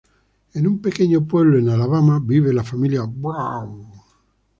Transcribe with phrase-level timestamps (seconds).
[0.55, 3.85] En un pequeño pueblo en Alabama vive la familia Brown.